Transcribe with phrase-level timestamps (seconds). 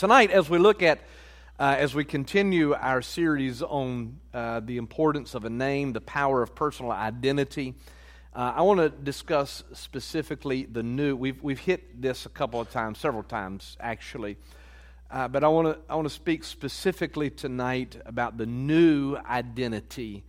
[0.00, 1.00] Tonight, as we look at,
[1.58, 6.40] uh, as we continue our series on uh, the importance of a name, the power
[6.40, 7.74] of personal identity,
[8.34, 11.14] uh, I want to discuss specifically the new.
[11.14, 14.38] We've, we've hit this a couple of times, several times actually.
[15.10, 20.24] Uh, but I want to I want to speak specifically tonight about the new identity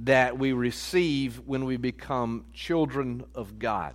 [0.00, 3.94] that we receive when we become children of God.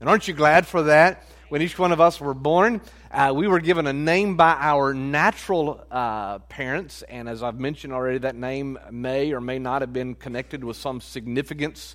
[0.00, 1.24] And aren't you glad for that?
[1.48, 2.80] When each one of us were born,
[3.12, 7.02] uh, we were given a name by our natural uh, parents.
[7.02, 10.76] And as I've mentioned already, that name may or may not have been connected with
[10.76, 11.94] some significance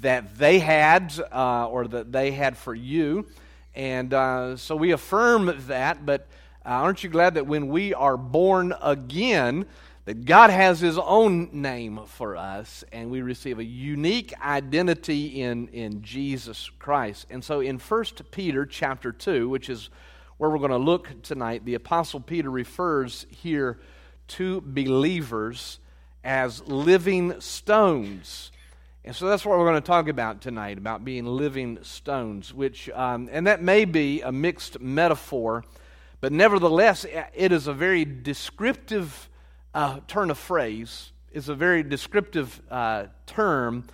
[0.00, 3.26] that they had uh, or that they had for you.
[3.74, 6.06] And uh, so we affirm that.
[6.06, 6.28] But
[6.64, 9.66] uh, aren't you glad that when we are born again,
[10.08, 15.68] that God has His own name for us, and we receive a unique identity in,
[15.68, 17.26] in Jesus Christ.
[17.28, 19.90] And so in 1 Peter chapter 2, which is
[20.38, 23.80] where we're going to look tonight, the Apostle Peter refers here
[24.28, 25.78] to believers
[26.24, 28.50] as living stones.
[29.04, 32.88] And so that's what we're going to talk about tonight, about being living stones, which,
[32.94, 35.64] um, and that may be a mixed metaphor,
[36.22, 39.28] but nevertheless, it is a very descriptive
[39.78, 43.84] uh, turn of phrase is a very descriptive uh, term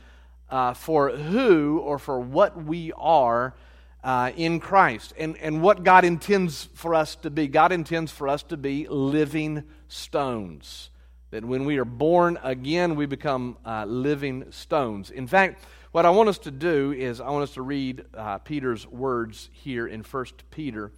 [0.49, 3.55] uh, for who or for what we are
[4.03, 7.49] uh, in Christ and, and what God intends for us to be.
[7.49, 10.89] God intends for us to be living stones.
[11.33, 15.11] That when we are born again, we become uh, living stones.
[15.11, 15.63] In fact,
[15.93, 19.51] what I want us to do is I want us to read uh, Peter's words
[19.53, 20.93] here in 1 Peter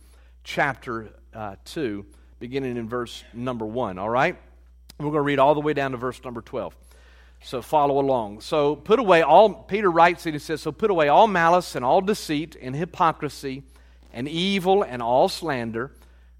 [0.44, 1.10] chapter
[1.64, 2.06] 2,
[2.38, 3.98] beginning in verse number 1.
[3.98, 4.36] All right?
[4.98, 6.74] We're going to read all the way down to verse number 12.
[7.42, 8.40] So follow along.
[8.40, 11.84] So put away all, Peter writes and he says, So put away all malice and
[11.84, 13.62] all deceit and hypocrisy
[14.12, 15.92] and evil and all slander.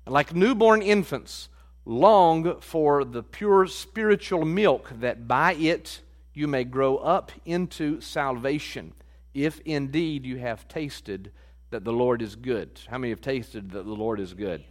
[0.07, 1.49] And like newborn infants,
[1.85, 6.01] long for the pure spiritual milk, that by it
[6.33, 8.93] you may grow up into salvation,
[9.35, 11.31] if indeed you have tasted
[11.71, 12.81] that the Lord is good.
[12.89, 14.65] How many have tasted that the Lord is good?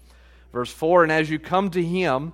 [0.52, 2.34] Verse 4 And as you come to him,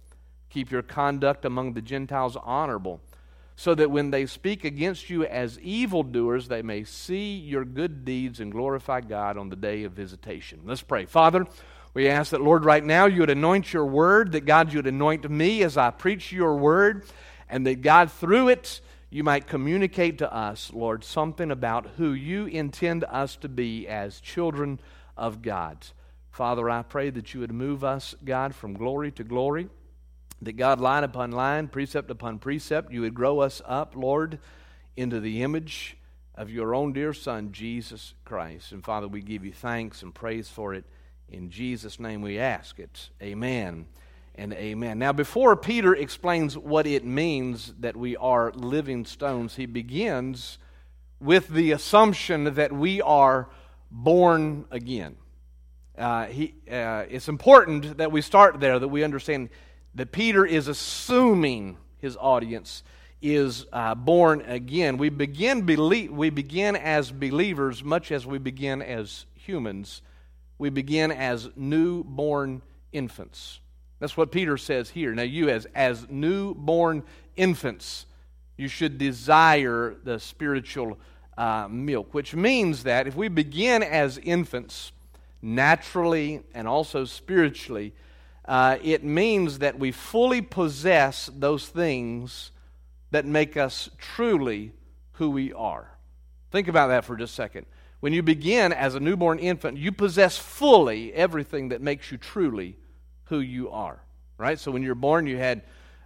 [0.51, 2.99] Keep your conduct among the Gentiles honorable,
[3.55, 8.41] so that when they speak against you as evildoers, they may see your good deeds
[8.41, 10.59] and glorify God on the day of visitation.
[10.65, 11.05] Let's pray.
[11.05, 11.47] Father,
[11.93, 14.87] we ask that, Lord, right now you would anoint your word, that God, you would
[14.87, 17.05] anoint me as I preach your word,
[17.47, 22.45] and that God, through it, you might communicate to us, Lord, something about who you
[22.45, 24.81] intend us to be as children
[25.15, 25.87] of God.
[26.29, 29.69] Father, I pray that you would move us, God, from glory to glory
[30.41, 34.39] that God, line upon line, precept upon precept, you would grow us up, Lord,
[34.95, 35.97] into the image
[36.35, 38.71] of your own dear Son, Jesus Christ.
[38.71, 40.85] And Father, we give you thanks and praise for it.
[41.29, 43.09] In Jesus' name we ask it.
[43.21, 43.85] Amen
[44.35, 44.97] and amen.
[44.97, 50.57] Now, before Peter explains what it means that we are living stones, he begins
[51.19, 53.49] with the assumption that we are
[53.91, 55.17] born again.
[55.97, 59.49] Uh, he, uh, it's important that we start there, that we understand
[59.95, 62.83] that Peter is assuming his audience
[63.21, 64.97] is uh, born again.
[64.97, 70.01] We begin, belie- we begin as believers much as we begin as humans.
[70.57, 72.61] We begin as newborn
[72.91, 73.59] infants.
[73.99, 75.13] That's what Peter says here.
[75.13, 77.03] Now, you as, as newborn
[77.35, 78.05] infants,
[78.61, 80.99] You should desire the spiritual
[81.35, 84.91] uh, milk, which means that if we begin as infants,
[85.41, 87.91] naturally and also spiritually,
[88.45, 92.51] uh, it means that we fully possess those things
[93.11, 94.71] that make us truly
[95.13, 95.91] who we are.
[96.51, 97.65] Think about that for just a second.
[97.99, 102.77] When you begin as a newborn infant, you possess fully everything that makes you truly
[103.25, 104.01] who you are.
[104.37, 104.59] Right?
[104.59, 105.61] So when you're born, you had,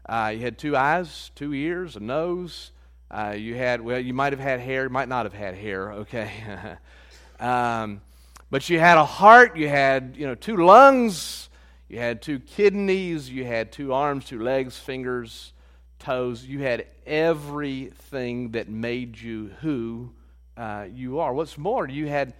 [0.07, 2.71] uh, you had two eyes, two ears, a nose.
[3.09, 6.31] Uh, you had, well, you might have had hair, might not have had hair, okay?
[7.39, 8.01] um,
[8.51, 11.49] but you had a heart, you had, you know, two lungs,
[11.87, 15.53] you had two kidneys, you had two arms, two legs, fingers,
[15.99, 16.43] toes.
[16.43, 20.11] You had everything that made you who
[20.57, 21.33] uh, you are.
[21.33, 22.33] What's more, you had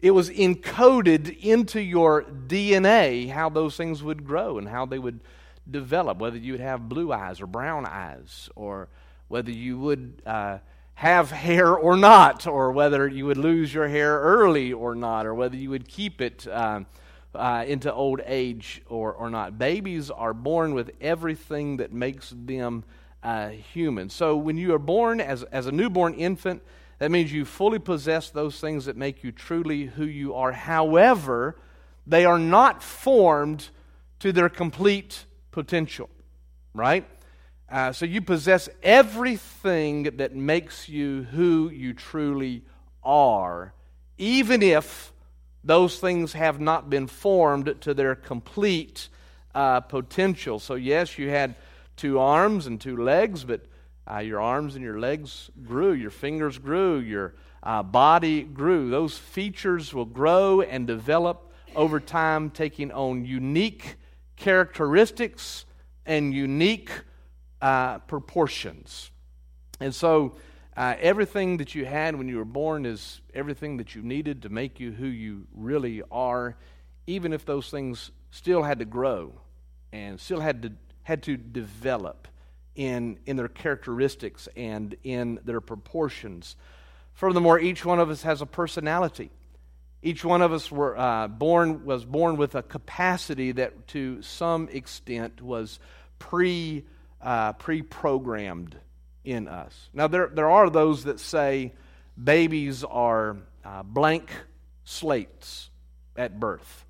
[0.00, 5.20] it was encoded into your DNA how those things would grow and how they would
[5.68, 8.88] develop, whether you would have blue eyes or brown eyes, or
[9.26, 10.58] whether you would uh,
[10.94, 15.34] have hair or not, or whether you would lose your hair early or not, or
[15.34, 16.80] whether you would keep it uh,
[17.34, 19.58] uh, into old age or, or not.
[19.58, 22.84] Babies are born with everything that makes them
[23.22, 24.10] uh, human.
[24.10, 26.62] So when you are born as, as a newborn infant,
[26.98, 30.52] that means you fully possess those things that make you truly who you are.
[30.52, 31.56] However,
[32.06, 33.68] they are not formed
[34.20, 36.08] to their complete potential,
[36.74, 37.06] right?
[37.70, 42.64] Uh, so you possess everything that makes you who you truly
[43.04, 43.74] are,
[44.16, 45.12] even if
[45.64, 49.08] those things have not been formed to their complete
[49.54, 50.58] uh, potential.
[50.58, 51.54] So, yes, you had
[51.96, 53.66] two arms and two legs, but
[54.10, 58.88] uh, your arms and your legs grew, your fingers grew, your uh, body grew.
[58.88, 63.96] Those features will grow and develop over time, taking on unique
[64.36, 65.66] characteristics
[66.06, 66.90] and unique
[67.60, 69.10] uh, proportions.
[69.80, 70.36] And so,
[70.78, 74.48] uh, everything that you had when you were born is everything that you needed to
[74.48, 76.56] make you who you really are,
[77.08, 79.32] even if those things still had to grow
[79.92, 80.72] and still had to,
[81.02, 82.28] had to develop
[82.76, 86.54] in, in their characteristics and in their proportions.
[87.12, 89.32] Furthermore, each one of us has a personality.
[90.00, 94.68] Each one of us were uh, born was born with a capacity that, to some
[94.68, 95.80] extent, was
[96.20, 96.84] pre
[97.20, 98.78] uh, pre-programmed
[99.24, 99.88] in us.
[99.92, 101.72] Now, there there are those that say
[102.22, 104.30] babies are uh, blank
[104.84, 105.70] slates
[106.16, 106.84] at birth.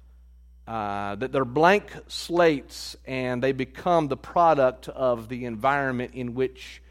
[0.67, 6.83] Uh, that they're blank slates and they become the product of the environment in which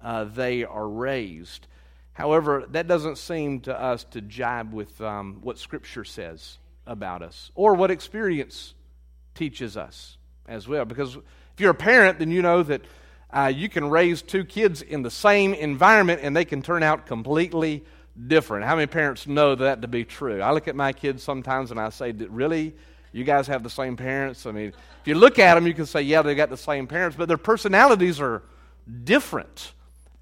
[0.00, 1.66] uh, they are raised.
[2.14, 6.56] However, that doesn't seem to us to jibe with um, what Scripture says
[6.86, 8.72] about us or what experience
[9.34, 10.16] teaches us
[10.48, 10.86] as well.
[10.86, 12.80] Because if you're a parent, then you know that
[13.30, 17.06] uh, you can raise two kids in the same environment and they can turn out
[17.06, 17.84] completely
[18.28, 18.64] different.
[18.64, 20.40] How many parents know that to be true?
[20.40, 22.74] I look at my kids sometimes and I say, really?
[23.12, 24.46] You guys have the same parents.
[24.46, 26.86] I mean, if you look at them, you can say, yeah, they got the same
[26.86, 28.42] parents, but their personalities are
[29.04, 29.72] different.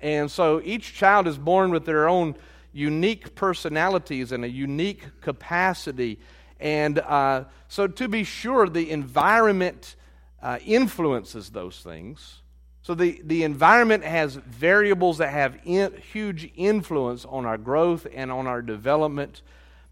[0.00, 2.36] And so each child is born with their own
[2.72, 6.18] unique personalities and a unique capacity.
[6.60, 9.96] And uh, so, to be sure, the environment
[10.42, 12.42] uh, influences those things.
[12.84, 18.30] So, the, the environment has variables that have in, huge influence on our growth and
[18.30, 19.42] on our development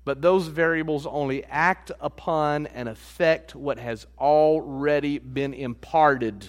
[0.04, 6.48] but those variables only act upon and affect what has already been imparted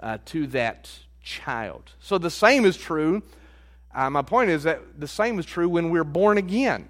[0.00, 0.90] uh, to that
[1.22, 1.92] child.
[2.00, 3.22] So the same is true.
[3.94, 6.88] Uh, my point is that the same is true when we're born again.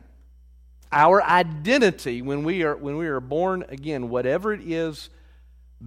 [0.93, 5.09] Our identity when we are when we are born again, whatever it is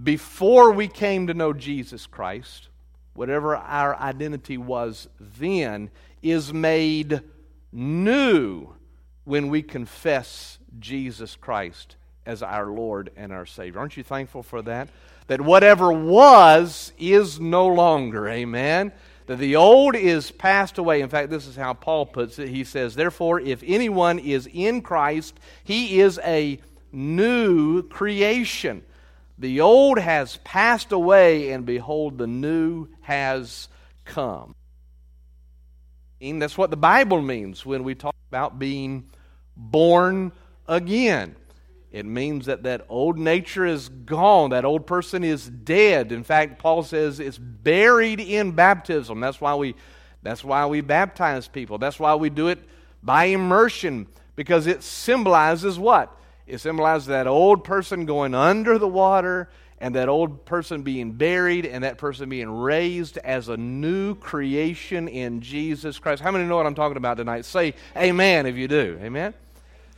[0.02, 2.68] before we came to know Jesus Christ,
[3.14, 5.90] whatever our identity was then,
[6.22, 7.20] is made
[7.72, 8.68] new
[9.24, 13.80] when we confess Jesus Christ as our Lord and our Savior.
[13.80, 14.88] Aren't you thankful for that?
[15.26, 18.28] That whatever was is no longer.
[18.28, 18.92] Amen.
[19.26, 21.00] That the old is passed away.
[21.00, 22.48] In fact, this is how Paul puts it.
[22.48, 26.60] He says, Therefore, if anyone is in Christ, he is a
[26.92, 28.82] new creation.
[29.38, 33.68] The old has passed away, and behold, the new has
[34.04, 34.54] come.
[36.20, 39.08] And that's what the Bible means when we talk about being
[39.56, 40.32] born
[40.68, 41.36] again.
[41.90, 44.50] It means that that old nature is gone.
[44.50, 46.10] That old person is dead.
[46.10, 49.20] In fact, Paul says it's buried in baptism.
[49.20, 49.76] That's why we,
[50.22, 51.78] that's why we baptize people.
[51.78, 52.58] That's why we do it
[53.02, 56.18] by immersion because it symbolizes what?
[56.46, 59.48] It symbolizes that old person going under the water
[59.78, 65.08] and that old person being buried and that person being raised as a new creation
[65.08, 66.22] in Jesus Christ.
[66.22, 67.44] How many know what I'm talking about tonight?
[67.44, 68.98] Say amen if you do.
[69.02, 69.34] Amen.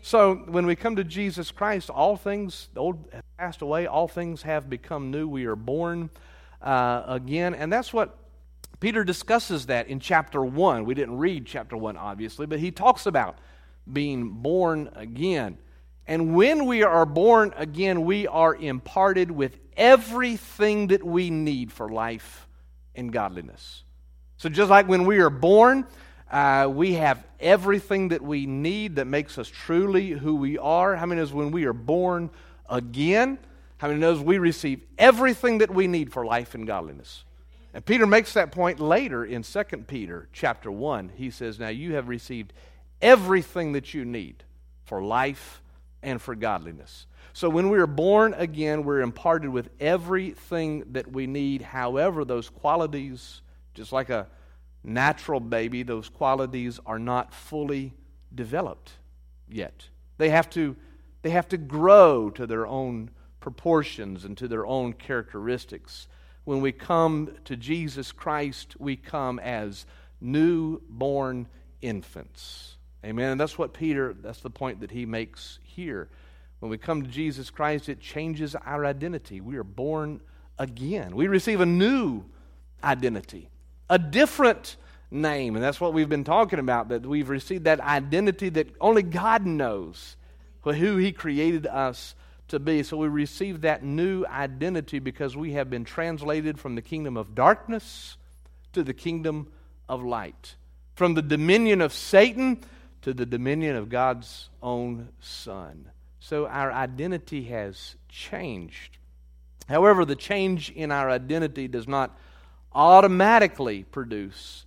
[0.02, 4.42] So when we come to Jesus Christ, all things old have passed away, all things
[4.42, 5.26] have become new.
[5.26, 6.10] We are born
[6.62, 8.16] uh, again, and that's what
[8.78, 10.84] Peter discusses that in chapter 1.
[10.84, 13.38] We didn't read chapter 1, obviously, but he talks about
[13.92, 15.58] being born again.
[16.06, 21.88] And when we are born again, we are imparted with everything that we need for
[21.88, 22.46] life
[22.94, 23.82] and godliness.
[24.36, 25.86] So, just like when we are born,
[26.30, 30.96] uh, we have everything that we need that makes us truly who we are.
[30.96, 32.30] How many knows when we are born
[32.68, 33.38] again?
[33.78, 37.24] How many knows we receive everything that we need for life and godliness?
[37.74, 41.12] And Peter makes that point later in 2 Peter chapter 1.
[41.16, 42.52] He says, Now you have received
[43.02, 44.44] everything that you need
[44.84, 45.60] for life
[46.06, 47.06] and for godliness.
[47.34, 51.60] So when we are born again, we're imparted with everything that we need.
[51.60, 53.42] However, those qualities,
[53.74, 54.28] just like a
[54.82, 57.92] natural baby, those qualities are not fully
[58.34, 58.92] developed
[59.48, 59.88] yet.
[60.16, 60.76] They have to,
[61.22, 63.10] they have to grow to their own
[63.40, 66.06] proportions and to their own characteristics.
[66.44, 69.86] When we come to Jesus Christ, we come as
[70.20, 71.48] newborn
[71.82, 72.76] infants.
[73.04, 73.32] Amen.
[73.32, 76.08] And that's what Peter, that's the point that he makes here.
[76.58, 79.40] When we come to Jesus Christ, it changes our identity.
[79.40, 80.20] We are born
[80.58, 81.14] again.
[81.14, 82.24] We receive a new
[82.82, 83.50] identity,
[83.88, 84.76] a different
[85.10, 85.54] name.
[85.54, 89.46] And that's what we've been talking about, that we've received that identity that only God
[89.46, 90.16] knows
[90.62, 92.16] who He created us
[92.48, 92.82] to be.
[92.82, 97.34] So we receive that new identity because we have been translated from the kingdom of
[97.34, 98.16] darkness
[98.72, 99.52] to the kingdom
[99.88, 100.56] of light,
[100.94, 102.64] from the dominion of Satan
[103.06, 105.88] to the dominion of God's own Son.
[106.18, 108.98] So our identity has changed.
[109.68, 112.18] However, the change in our identity does not
[112.72, 114.64] automatically produce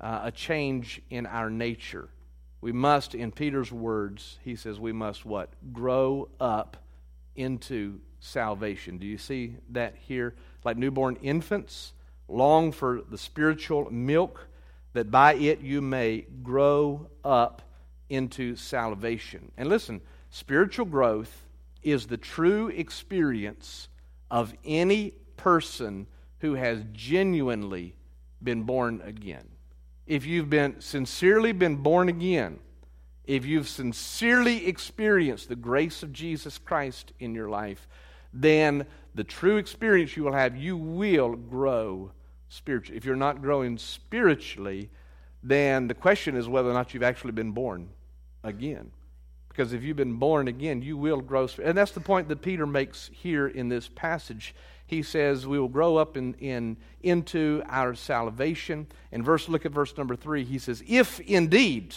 [0.00, 2.08] uh, a change in our nature.
[2.62, 5.50] We must, in Peter's words, he says, we must what?
[5.74, 6.78] Grow up
[7.36, 8.96] into salvation.
[8.96, 10.34] Do you see that here?
[10.64, 11.92] Like newborn infants,
[12.26, 14.46] long for the spiritual milk,
[14.94, 17.60] that by it you may grow up
[18.12, 19.50] into salvation.
[19.56, 20.00] And listen,
[20.32, 21.44] Spiritual growth
[21.82, 23.88] is the true experience
[24.30, 26.06] of any person
[26.38, 27.94] who has genuinely
[28.42, 29.46] been born again.
[30.06, 32.60] If you've been sincerely been born again,
[33.24, 37.86] if you've sincerely experienced the grace of Jesus Christ in your life,
[38.32, 42.10] then the true experience you will have, you will grow
[42.48, 42.96] spiritually.
[42.96, 44.88] If you're not growing spiritually,
[45.42, 47.90] then the question is whether or not you've actually been born
[48.42, 48.90] again.
[49.48, 51.46] Because if you've been born again, you will grow.
[51.62, 54.54] And that's the point that Peter makes here in this passage.
[54.86, 58.86] He says we will grow up in, in, into our salvation.
[59.10, 60.44] In verse, look at verse number three.
[60.44, 61.94] He says, If indeed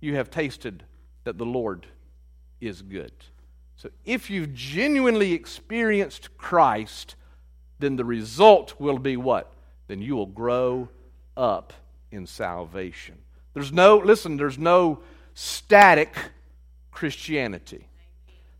[0.00, 0.82] you have tasted
[1.22, 1.86] that the Lord
[2.60, 3.12] is good.
[3.76, 7.16] So if you've genuinely experienced Christ,
[7.78, 9.52] then the result will be what?
[9.88, 10.88] Then you will grow
[11.36, 11.72] up
[12.10, 13.16] in salvation.
[13.52, 15.00] There's no, listen, there's no
[15.34, 16.16] static
[16.90, 17.88] Christianity.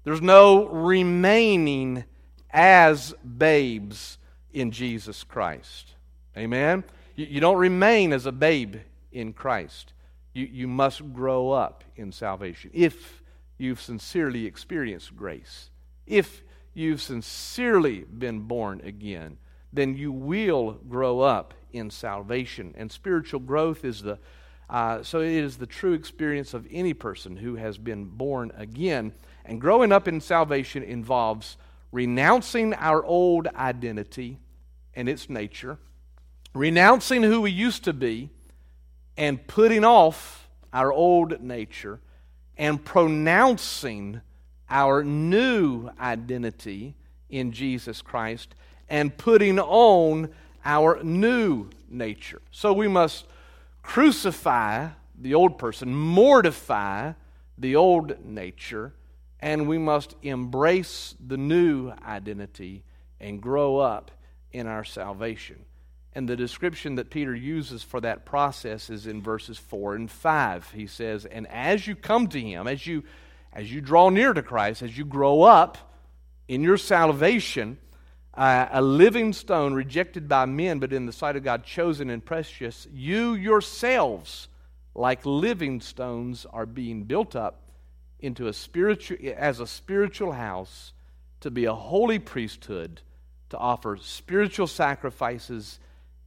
[0.05, 2.05] There's no remaining
[2.51, 4.19] as babes
[4.53, 5.95] in Jesus Christ.
[6.37, 6.85] Amen?
[7.17, 8.77] You, you, don't remain as a babe
[9.13, 9.93] in Christ.
[10.35, 13.23] You, you must grow up in salvation if
[13.57, 15.71] you've sincerely experienced grace.
[16.07, 16.43] If
[16.75, 19.39] you've sincerely been born again,
[19.73, 22.75] then you will grow up in salvation.
[22.77, 24.19] And spiritual growth is the
[24.71, 29.13] uh, so it is the true experience of any person who has been born again.
[29.45, 31.57] And growing up in salvation involves
[31.93, 34.39] renouncing our old identity
[34.95, 35.79] and its nature,
[36.55, 38.31] renouncing who we used to be,
[39.17, 42.01] and putting off our old nature,
[42.57, 44.21] and pronouncing
[44.71, 46.95] our new identity
[47.29, 48.55] in Jesus Christ,
[48.89, 50.31] and putting on
[50.65, 52.41] our new nature.
[52.51, 53.27] So we must
[53.85, 54.89] crucify
[55.21, 57.13] the old person, mortify
[57.57, 58.93] the old nature,
[59.39, 62.83] and we must embrace the new identity
[63.21, 64.11] and grow up
[64.51, 65.65] in our salvation.
[66.15, 70.71] And the description that Peter uses for that process is in verses 4 and 5.
[70.73, 73.05] He says, And as you come to him, as you
[73.53, 75.79] as you draw near to Christ, as you grow up
[76.49, 77.79] in your salvation,
[78.37, 82.87] a living stone rejected by men, but in the sight of God chosen and precious,
[82.93, 84.49] you yourselves,
[84.95, 87.71] like living stones, are being built up
[88.19, 90.93] into a spiritual, as a spiritual house
[91.41, 93.03] to be a holy priesthood,
[93.51, 95.79] to offer spiritual sacrifices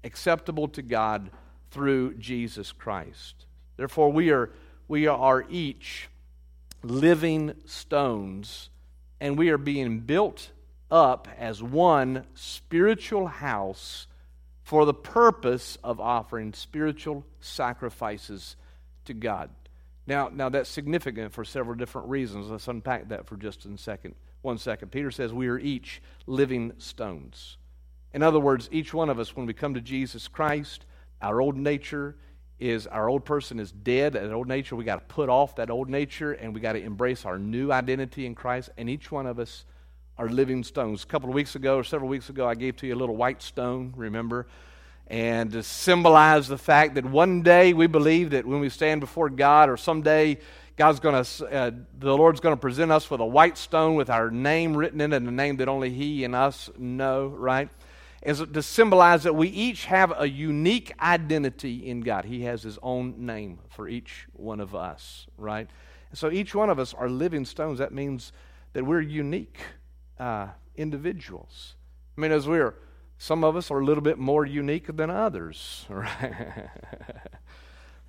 [0.04, 1.30] acceptable to God
[1.72, 3.46] through Jesus Christ.
[3.76, 4.52] Therefore, we are,
[4.88, 6.08] we are each
[6.84, 8.70] living stones,
[9.20, 10.52] and we are being built
[10.90, 14.08] up as one spiritual house
[14.64, 18.56] for the purpose of offering spiritual sacrifices
[19.06, 19.50] to God.
[20.06, 22.50] Now, now that's significant for several different reasons.
[22.50, 24.16] Let's unpack that for just a second.
[24.42, 24.92] One second.
[24.92, 27.58] Peter says we are each living stones.
[28.14, 30.86] In other words, each one of us, when we come to Jesus Christ,
[31.22, 32.16] our old nature
[32.60, 34.14] is our old person is dead.
[34.14, 36.82] That old nature, we got to put off that old nature and we got to
[36.82, 38.70] embrace our new identity in Christ.
[38.78, 39.66] And each one of us
[40.18, 41.04] are living stones.
[41.04, 43.16] A couple of weeks ago or several weeks ago, I gave to you a little
[43.16, 44.48] white stone, remember?
[45.08, 49.30] And to symbolize the fact that one day we believe that when we stand before
[49.30, 50.38] God or someday
[50.78, 54.12] God's going to, uh, the Lord's going to present us with a white stone with
[54.12, 57.68] our name written in it, a name that only He and us know, right?
[58.22, 62.26] Is to symbolize that we each have a unique identity in God.
[62.26, 65.68] He has His own name for each one of us, right?
[66.14, 67.80] so each one of us are living stones.
[67.80, 68.32] That means
[68.74, 69.60] that we're unique
[70.20, 71.76] uh, individuals.
[72.18, 72.76] I mean, as we're,
[73.18, 76.70] some of us are a little bit more unique than others, right?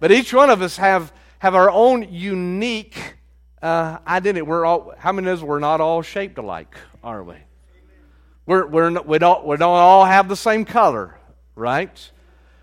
[0.00, 3.16] but each one of us have, have our own unique
[3.62, 4.42] uh, identity.
[4.42, 7.36] We're all, how many of us, we're not all shaped alike, are we?
[8.46, 11.18] We're, we're, not, we, don't, we don't all have the same color,
[11.54, 12.10] right?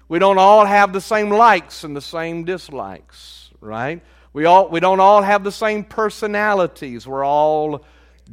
[0.07, 4.01] We don't all have the same likes and the same dislikes, right?
[4.33, 7.07] We, all, we don't all have the same personalities.
[7.07, 7.85] We're all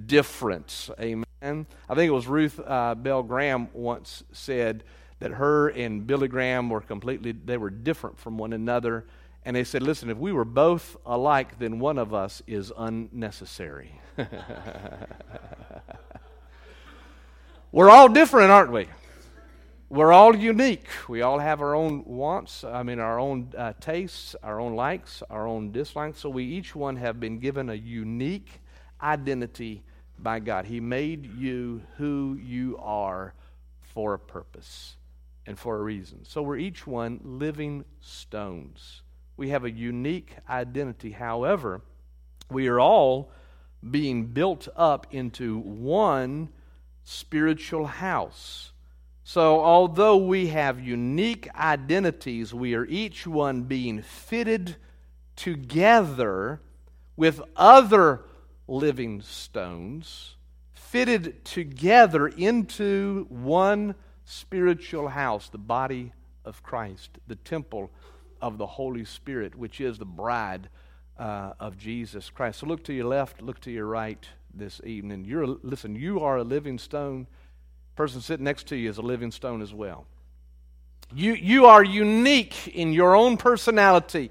[0.07, 0.91] different.
[1.01, 1.25] Amen.
[1.43, 4.85] I think it was Ruth uh, Bell Graham once said
[5.19, 9.05] that her and Billy Graham were completely, they were different from one another.
[9.45, 14.01] And they said, listen, if we were both alike, then one of us is unnecessary.
[17.73, 18.87] we're all different, aren't we?
[19.89, 20.87] We're all unique.
[21.09, 25.23] We all have our own wants, I mean, our own uh, tastes, our own likes,
[25.29, 26.21] our own dislikes.
[26.21, 28.62] So we each one have been given a unique
[29.03, 29.83] identity
[30.19, 30.67] by God.
[30.67, 33.35] He made you who you are
[33.81, 34.97] for a purpose
[35.47, 36.25] and for a reason.
[36.25, 39.03] So we're each one living stones.
[39.37, 41.11] We have a unique identity.
[41.11, 41.81] However,
[42.51, 43.33] we are all
[43.91, 46.51] being built up into one
[47.05, 48.73] spiritual house.
[49.25, 54.77] So, although we have unique identities, we are each one being fitted
[55.37, 56.61] together
[57.17, 58.23] with other
[58.69, 60.37] living stones
[60.73, 63.95] fitted together into one
[64.25, 66.13] spiritual house, the body
[66.45, 67.91] of Christ, the temple
[68.41, 70.69] of the Holy Spirit, which is the bride
[71.19, 72.61] uh, of Jesus Christ.
[72.61, 75.25] So look to your left, look to your right this evening.
[75.25, 77.27] You're listen, you are a living stone.
[77.95, 80.07] Person sitting next to you is a living stone as well.
[81.15, 84.31] You, you are unique in your own personality.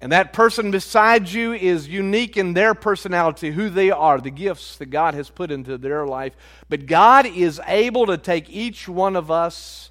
[0.00, 4.78] And that person beside you is unique in their personality, who they are, the gifts
[4.78, 6.34] that God has put into their life.
[6.70, 9.90] But God is able to take each one of us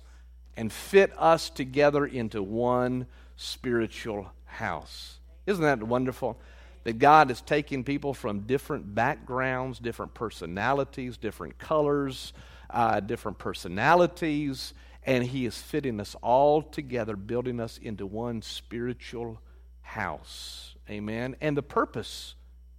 [0.58, 3.06] and fit us together into one
[3.38, 5.20] spiritual house.
[5.46, 6.40] Isn't that wonderful?
[6.86, 12.34] That God is taking people from different backgrounds, different personalities, different colors,
[12.72, 14.74] uh, different personalities,
[15.06, 19.40] and He is fitting us all together, building us into one spiritual
[19.90, 20.76] house.
[20.90, 21.36] Amen.
[21.42, 22.36] And the purpose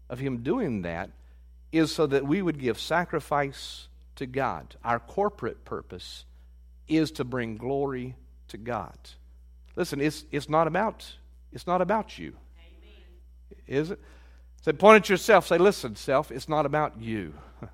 [0.08, 1.10] of him doing that
[1.72, 4.76] is so that we would give sacrifice to God.
[4.84, 6.24] Our corporate purpose
[6.88, 8.16] is to bring glory
[8.48, 8.96] to God.
[9.76, 11.06] Listen, it's, it's not about
[11.52, 12.34] it's not about you.
[12.58, 13.02] Amen.
[13.66, 13.98] Is it?
[14.62, 15.48] Say, point at yourself.
[15.48, 17.34] Say, listen, self, it's not about you.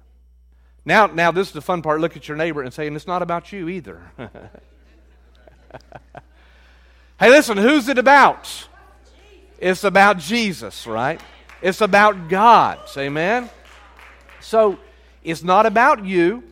[0.88, 2.01] Now, now this is the fun part.
[2.01, 4.01] Look at your neighbor and say, and it's not about you either.
[7.18, 8.65] hey, listen, who's it about?
[9.58, 11.20] It's about Jesus, right?
[11.62, 12.78] It's about God.
[12.96, 13.48] Amen?
[14.40, 14.78] So
[15.24, 16.44] it's not about you.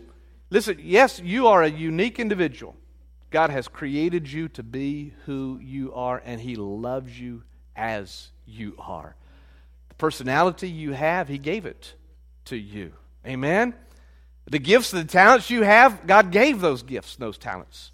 [0.50, 2.76] Listen, yes, you are a unique individual.
[3.30, 7.42] God has created you to be who you are, and He loves you
[7.74, 9.16] as you are.
[9.88, 11.94] The personality you have, He gave it
[12.46, 12.92] to you.
[13.26, 13.74] Amen?
[14.50, 17.92] The gifts, the talents you have, God gave those gifts, those talents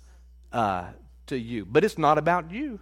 [0.52, 0.88] uh,
[1.28, 1.64] to you.
[1.64, 2.80] But it's not about you.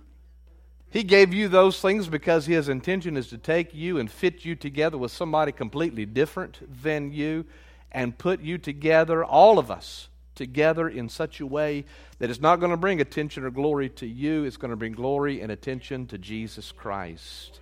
[0.91, 4.57] He gave you those things because His intention is to take you and fit you
[4.57, 7.45] together with somebody completely different than you
[7.93, 11.85] and put you together, all of us, together in such a way
[12.19, 14.93] that it's not going to bring attention or glory to you, it's going to bring
[14.93, 17.61] glory and attention to Jesus Christ.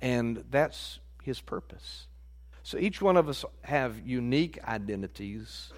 [0.00, 2.06] And that's His purpose.
[2.62, 5.72] So each one of us have unique identities,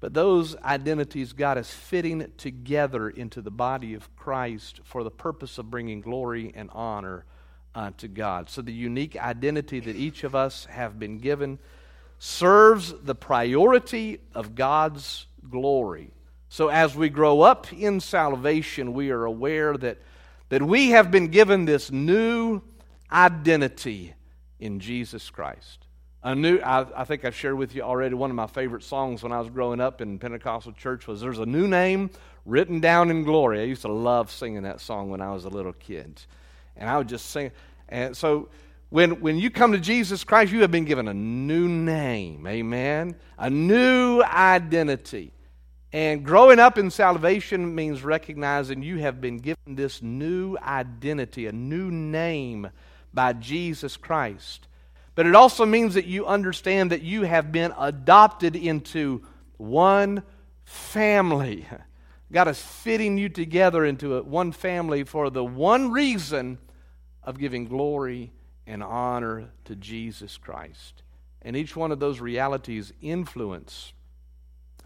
[0.00, 5.58] But those identities God is fitting together into the body of Christ for the purpose
[5.58, 7.26] of bringing glory and honor
[7.74, 8.48] uh, to God.
[8.48, 11.58] So the unique identity that each of us have been given
[12.18, 16.10] serves the priority of God's glory.
[16.48, 19.98] So as we grow up in salvation, we are aware that,
[20.48, 22.62] that we have been given this new
[23.12, 24.14] identity
[24.58, 25.86] in Jesus Christ.
[26.22, 28.14] A new, I, I, think I've shared with you already.
[28.14, 31.38] One of my favorite songs when I was growing up in Pentecostal church was "There's
[31.38, 32.10] a New Name
[32.44, 35.48] Written Down in Glory." I used to love singing that song when I was a
[35.48, 36.20] little kid,
[36.76, 37.52] and I would just sing.
[37.88, 38.50] And so,
[38.90, 43.16] when when you come to Jesus Christ, you have been given a new name, Amen,
[43.38, 45.32] a new identity.
[45.92, 51.52] And growing up in salvation means recognizing you have been given this new identity, a
[51.52, 52.68] new name
[53.12, 54.68] by Jesus Christ.
[55.20, 59.20] But it also means that you understand that you have been adopted into
[59.58, 60.22] one
[60.64, 61.68] family.
[62.32, 66.56] God is fitting you together into a, one family for the one reason
[67.22, 68.32] of giving glory
[68.66, 71.02] and honor to Jesus Christ.
[71.42, 73.92] And each one of those realities influence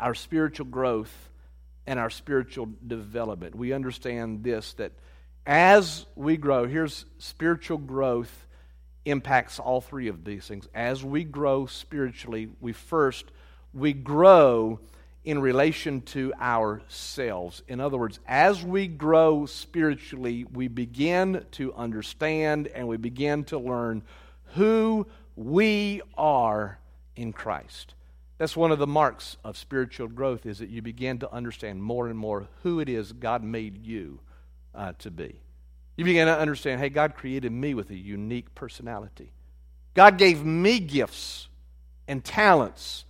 [0.00, 1.30] our spiritual growth
[1.86, 3.54] and our spiritual development.
[3.54, 4.90] We understand this that
[5.46, 8.48] as we grow, here's spiritual growth
[9.04, 10.68] impacts all three of these things.
[10.74, 13.26] As we grow spiritually, we first
[13.72, 14.78] we grow
[15.24, 17.62] in relation to ourselves.
[17.66, 23.58] In other words, as we grow spiritually, we begin to understand and we begin to
[23.58, 24.02] learn
[24.54, 26.78] who we are
[27.16, 27.94] in Christ.
[28.36, 32.08] That's one of the marks of spiritual growth is that you begin to understand more
[32.08, 34.20] and more who it is God made you
[34.74, 35.40] uh, to be.
[35.96, 39.32] You begin to understand, hey, God created me with a unique personality.
[39.94, 41.48] God gave me gifts
[42.08, 43.04] and talents.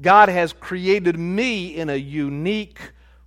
[0.00, 2.80] God has created me in a unique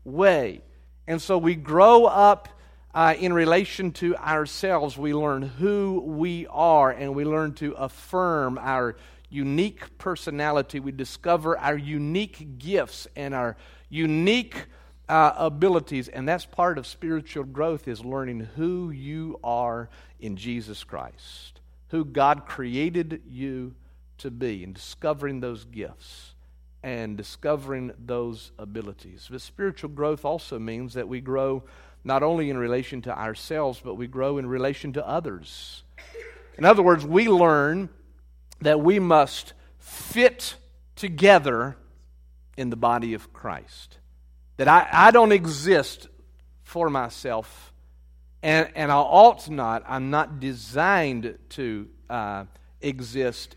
[0.04, 0.62] way.
[1.08, 2.50] And so we grow up
[2.94, 4.98] uh, in relation to ourselves.
[4.98, 8.98] We learn who we are and we learn to affirm our
[9.30, 10.80] unique personality.
[10.80, 13.56] We discover our unique gifts and our
[13.90, 14.66] unique
[15.10, 20.84] uh, abilities, and that's part of spiritual growth is learning who you are in Jesus
[20.84, 23.74] Christ, who God created you
[24.20, 26.36] to be, and discovering those gifts
[26.84, 29.28] and discovering those abilities.
[29.30, 31.64] But spiritual growth also means that we grow
[32.04, 35.84] not only in relation to ourselves, but we grow in relation to others.
[36.58, 37.90] In other words, we learn
[38.62, 40.56] that we must fit
[40.96, 41.76] together
[42.56, 43.99] in the body of Christ.
[44.60, 46.10] That I, I don't exist
[46.64, 47.72] for myself,
[48.44, 52.44] and, and I ought not, I'm not designed to uh,
[52.82, 53.56] exist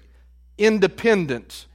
[0.56, 1.66] independent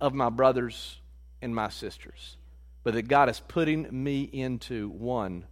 [0.00, 0.98] of my brothers
[1.42, 2.38] and my sisters,
[2.84, 5.44] but that God is putting me into one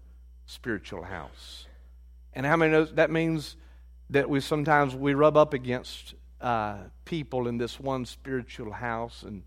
[0.46, 1.66] spiritual house.
[2.32, 3.56] And how many knows that means
[4.08, 9.42] that we sometimes we rub up against uh, people in this one spiritual house, and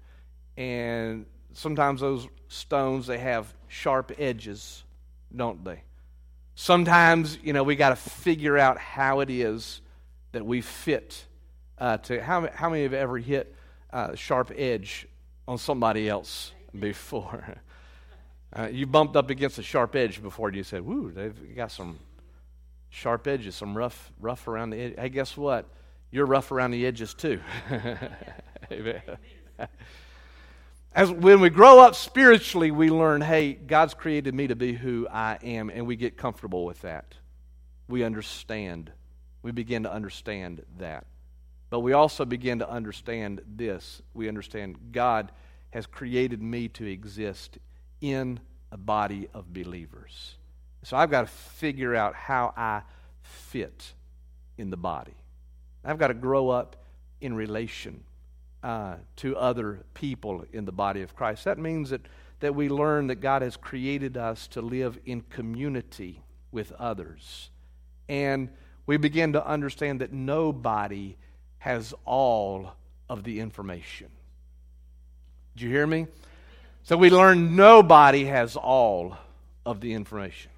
[0.55, 4.83] and sometimes those stones they have sharp edges,
[5.35, 5.81] don't they?
[6.55, 9.81] Sometimes you know we got to figure out how it is
[10.31, 11.25] that we fit
[11.77, 12.21] uh, to.
[12.21, 13.53] How how many have ever hit
[13.91, 15.07] uh, sharp edge
[15.47, 17.57] on somebody else before?
[18.57, 21.69] Uh, you bumped up against a sharp edge before, and you said, "Woo, they've got
[21.69, 21.99] some
[22.89, 25.65] sharp edges, some rough, rough around the edge." Hey, guess what?
[26.15, 27.41] you're rough around the edges too.
[28.71, 29.01] Amen.
[30.95, 35.05] As when we grow up spiritually, we learn, hey, God's created me to be who
[35.11, 37.15] I am, and we get comfortable with that.
[37.89, 38.93] We understand.
[39.41, 41.05] We begin to understand that.
[41.69, 44.01] But we also begin to understand this.
[44.13, 45.33] We understand God
[45.71, 47.57] has created me to exist
[47.99, 48.39] in
[48.71, 50.35] a body of believers.
[50.83, 52.83] So I've got to figure out how I
[53.21, 53.93] fit
[54.57, 55.15] in the body.
[55.83, 56.77] I've got to grow up
[57.19, 58.05] in relation
[58.65, 61.45] uh, to other people in the body of Christ.
[61.45, 62.01] That means that,
[62.39, 67.51] that we learn that God has created us to live in community with others.
[68.09, 68.49] And
[68.87, 71.15] we begin to understand that nobody
[71.59, 72.73] has all
[73.07, 74.07] of the information.
[75.55, 76.07] Did you hear me?
[76.81, 79.15] So we learn nobody has all
[79.63, 80.49] of the information.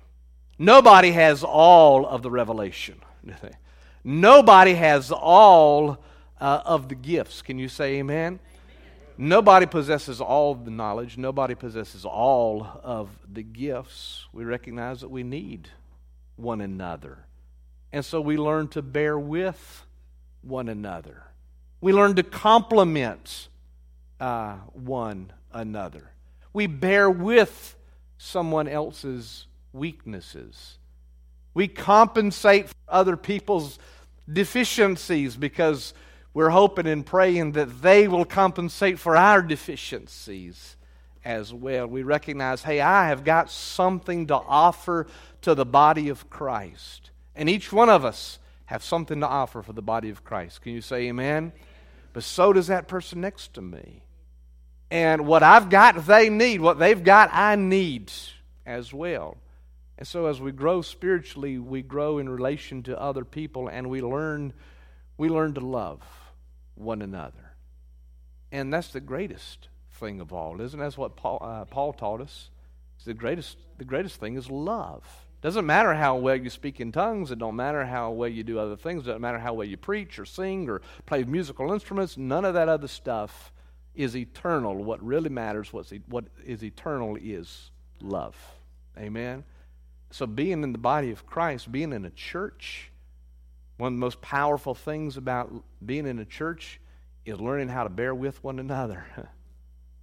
[0.58, 3.02] Nobody has all of the revelation.
[4.06, 5.98] Nobody has all
[6.40, 7.42] uh, of the gifts.
[7.42, 8.18] Can you say amen?
[8.18, 8.40] amen?
[9.18, 11.18] Nobody possesses all the knowledge.
[11.18, 14.26] Nobody possesses all of the gifts.
[14.32, 15.70] We recognize that we need
[16.36, 17.26] one another.
[17.92, 19.86] And so we learn to bear with
[20.42, 21.24] one another.
[21.82, 23.50] We learn to complement
[24.20, 26.12] uh, one another.
[26.54, 27.76] We bear with
[28.18, 30.78] someone else's weaknesses.
[31.54, 33.80] We compensate for other people's
[34.32, 35.94] deficiencies because
[36.38, 40.76] we're hoping and praying that they will compensate for our deficiencies
[41.26, 41.88] as well.
[41.88, 45.08] We recognize, hey, I have got something to offer
[45.42, 47.10] to the body of Christ.
[47.36, 50.62] And each one of us have something to offer for the body of Christ.
[50.62, 51.54] Can you say amen?
[52.14, 54.04] But so does that person next to me.
[54.92, 56.62] And what I've got, they need.
[56.62, 58.12] What they've got, I need
[58.64, 59.38] as well.
[59.98, 64.04] And so as we grow spiritually, we grow in relation to other people and we
[64.04, 64.54] learn
[65.18, 66.00] we learn to love
[66.78, 67.54] one another.
[68.52, 70.84] And that's the greatest thing of all, isn't it?
[70.84, 72.50] That's what Paul, uh, Paul taught us.
[72.96, 75.04] It's the greatest the greatest thing is love.
[75.42, 77.30] Doesn't matter how well you speak in tongues.
[77.30, 79.04] It don't matter how well you do other things.
[79.04, 82.18] It doesn't matter how well you preach or sing or play musical instruments.
[82.18, 83.54] None of that other stuff
[83.94, 84.76] is eternal.
[84.76, 87.70] What really matters, what's, what is eternal, is
[88.02, 88.36] love.
[88.98, 89.44] Amen?
[90.10, 92.92] So, being in the body of Christ, being in a church,
[93.78, 95.54] one of the most powerful things about
[95.86, 96.80] being in a church
[97.26, 99.06] is learning how to bear with one another,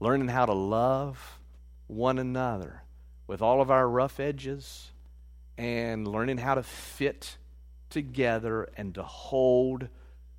[0.00, 1.40] learning how to love
[1.88, 2.82] one another
[3.26, 4.92] with all of our rough edges,
[5.58, 7.36] and learning how to fit
[7.90, 9.88] together and to hold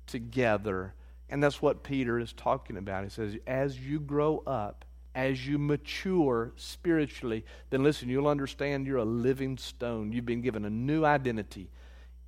[0.06, 0.94] together.
[1.28, 3.04] And that's what Peter is talking about.
[3.04, 8.98] He says, as you grow up, as you mature spiritually, then listen, you'll understand you're
[8.98, 10.12] a living stone.
[10.12, 11.70] You've been given a new identity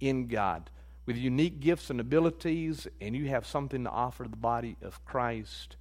[0.01, 0.71] in God
[1.09, 5.79] with unique gifts and abilities, and you have something to offer the body of Christ.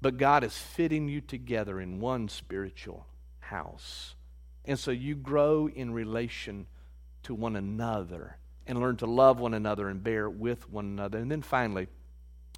[0.00, 3.04] But God is fitting you together in one spiritual
[3.40, 4.14] house.
[4.64, 6.66] And so you grow in relation
[7.24, 11.18] to one another and learn to love one another and bear with one another.
[11.18, 11.88] And then finally,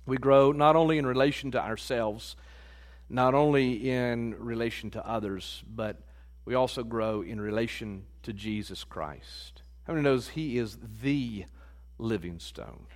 [0.06, 2.36] we grow not only in relation to ourselves
[3.10, 6.00] not only in relation to others, but
[6.44, 9.62] we also grow in relation to Jesus Christ.
[9.88, 11.46] How many knows He is the
[12.02, 12.86] living stone?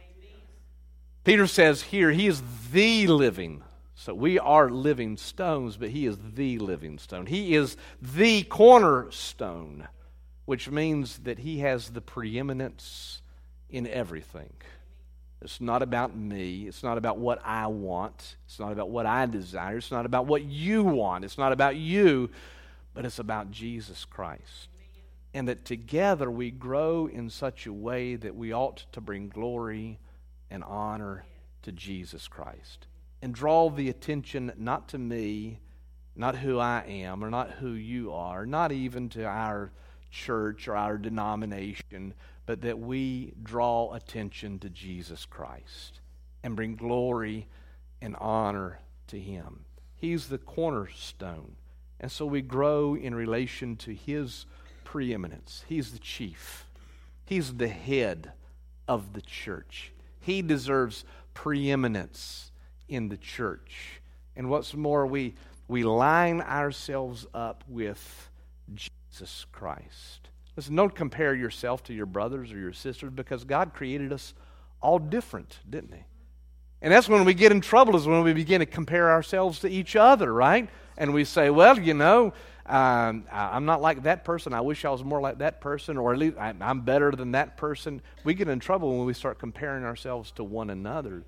[1.24, 3.62] Peter says here, He is the living.
[3.94, 7.26] So we are living stones, but He is the living stone.
[7.26, 9.88] He is the cornerstone,
[10.44, 13.22] which means that He has the preeminence
[13.70, 14.52] in everything.
[15.42, 16.66] It's not about me.
[16.66, 18.36] It's not about what I want.
[18.46, 19.78] It's not about what I desire.
[19.78, 21.24] It's not about what you want.
[21.24, 22.30] It's not about you,
[22.94, 24.68] but it's about Jesus Christ.
[25.36, 29.98] And that together we grow in such a way that we ought to bring glory
[30.50, 31.26] and honor
[31.60, 32.86] to Jesus Christ.
[33.20, 35.60] And draw the attention not to me,
[36.14, 39.72] not who I am, or not who you are, not even to our
[40.10, 42.14] church or our denomination,
[42.46, 46.00] but that we draw attention to Jesus Christ
[46.44, 47.46] and bring glory
[48.00, 49.66] and honor to Him.
[49.96, 51.56] He's the cornerstone.
[52.00, 54.46] And so we grow in relation to His
[54.86, 55.64] preeminence.
[55.68, 56.64] He's the chief,
[57.26, 58.32] He's the head
[58.88, 59.92] of the church.
[60.20, 62.50] He deserves preeminence
[62.88, 64.00] in the church.
[64.36, 65.34] And what's more, we,
[65.68, 68.30] we line ourselves up with
[68.74, 70.28] Jesus Christ.
[70.56, 74.34] Listen, don't compare yourself to your brothers or your sisters because God created us
[74.80, 76.04] all different, didn't He?
[76.80, 79.68] And that's when we get in trouble, is when we begin to compare ourselves to
[79.68, 80.68] each other, right?
[80.96, 82.32] And we say, well, you know,
[82.68, 84.52] um, I'm not like that person.
[84.52, 87.56] I wish I was more like that person, or at least I'm better than that
[87.56, 88.02] person.
[88.24, 91.24] We get in trouble when we start comparing ourselves to one another.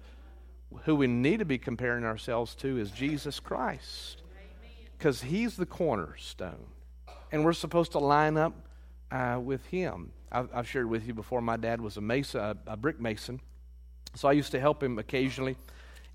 [0.84, 4.22] Who we need to be comparing ourselves to is Jesus Christ,
[4.98, 6.66] because He's the cornerstone.
[7.30, 8.54] And we're supposed to line up
[9.10, 10.12] uh, with him.
[10.30, 11.40] I've, I've, shared with you before.
[11.40, 13.40] My dad was a mason, a, a, brick mason,
[14.14, 15.56] so I used to help him occasionally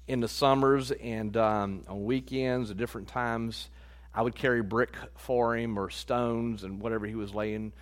[0.07, 3.69] in the summers and um, on weekends at different times.
[4.13, 7.73] I would carry brick for him or stones and whatever he was laying,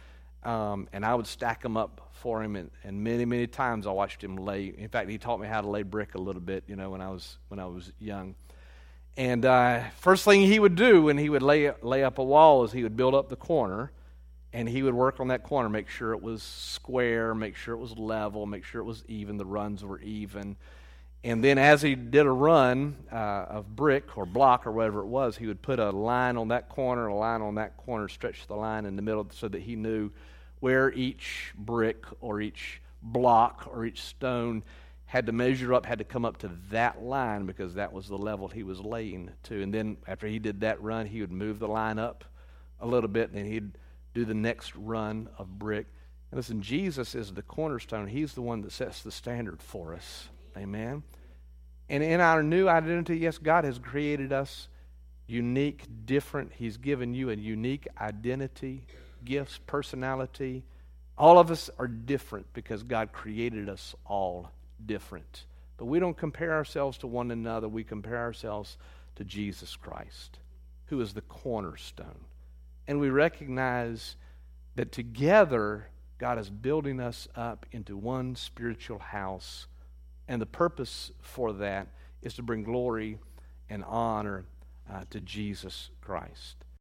[0.43, 2.55] um, and I would stack them up for him.
[2.55, 4.73] And, and, many, many times I watched him lay.
[4.77, 6.63] In fact, he taught me how to lay brick a little bit.
[6.67, 8.35] You know, when I was when I was young.
[9.17, 12.63] And uh, first thing he would do when he would lay lay up a wall
[12.63, 13.91] is he would build up the corner
[14.53, 17.79] and he would work on that corner, make sure it was square, make sure it
[17.79, 20.57] was level, make sure it was even, the runs were even.
[21.23, 25.05] And then as he did a run uh, of brick or block or whatever it
[25.05, 28.47] was, he would put a line on that corner, a line on that corner, stretch
[28.47, 30.09] the line in the middle so that he knew
[30.61, 34.63] where each brick or each block or each stone
[35.05, 38.17] had to measure up, had to come up to that line because that was the
[38.17, 39.61] level he was laying to.
[39.61, 42.23] And then after he did that run, he would move the line up
[42.79, 43.77] a little bit, and then he'd
[44.13, 45.85] do the next run of brick.
[46.31, 48.07] And listen, Jesus is the cornerstone.
[48.07, 50.29] He's the one that sets the standard for us.
[50.57, 51.03] Amen.
[51.89, 54.67] And in our new identity, yes, God has created us
[55.27, 56.51] unique, different.
[56.53, 58.85] He's given you a unique identity,
[59.23, 60.63] gifts, personality.
[61.17, 64.51] All of us are different because God created us all
[64.85, 65.45] different.
[65.77, 68.77] But we don't compare ourselves to one another, we compare ourselves
[69.15, 70.39] to Jesus Christ,
[70.85, 72.25] who is the cornerstone.
[72.87, 74.15] And we recognize
[74.75, 75.87] that together,
[76.17, 79.67] God is building us up into one spiritual house.
[80.31, 81.89] And the purpose for that
[82.21, 83.19] is to bring glory
[83.69, 84.45] and honor
[84.89, 86.63] uh, to Jesus Christ.